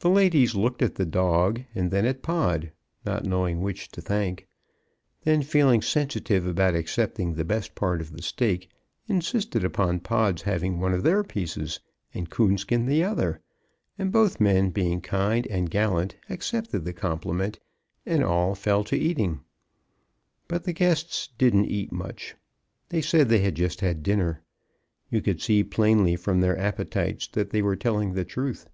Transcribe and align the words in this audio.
The 0.00 0.10
ladies 0.10 0.54
looked 0.54 0.80
at 0.80 0.94
the 0.94 1.04
dog, 1.04 1.62
and 1.74 1.90
then 1.90 2.06
at 2.06 2.22
Pod, 2.22 2.70
not 3.04 3.24
knowing 3.24 3.60
which 3.62 3.88
to 3.88 4.00
thank, 4.00 4.46
then 5.24 5.42
feeling 5.42 5.82
sensitive 5.82 6.46
about 6.46 6.76
accepting 6.76 7.34
the 7.34 7.44
best 7.44 7.74
part 7.74 8.00
of 8.00 8.12
the 8.12 8.22
steak, 8.22 8.70
insisted 9.08 9.64
upon 9.64 9.98
Pod's 9.98 10.42
having 10.42 10.78
one 10.78 10.94
of 10.94 11.02
their 11.02 11.24
pieces 11.24 11.80
and 12.14 12.30
Coonskin 12.30 12.86
the 12.86 13.02
other; 13.02 13.40
and 13.98 14.12
both 14.12 14.38
men 14.40 14.70
being 14.70 15.00
kind 15.00 15.48
and 15.48 15.68
gallant 15.68 16.14
accepted 16.30 16.84
the 16.84 16.92
compliment, 16.92 17.58
and 18.06 18.22
all 18.22 18.54
fell 18.54 18.84
to 18.84 18.96
eating. 18.96 19.40
But 20.46 20.62
the 20.62 20.72
guests 20.72 21.28
didn't 21.38 21.64
eat 21.66 21.90
much. 21.90 22.36
They 22.90 23.02
said 23.02 23.28
they 23.28 23.40
had 23.40 23.56
just 23.56 23.80
had 23.80 24.04
dinner. 24.04 24.44
You 25.10 25.20
could 25.20 25.42
see 25.42 25.64
plainly 25.64 26.14
from 26.14 26.38
their 26.40 26.56
appetites 26.56 27.26
that 27.32 27.50
they 27.50 27.62
were 27.62 27.74
telling 27.74 28.12
the 28.14 28.24
truth. 28.24 28.70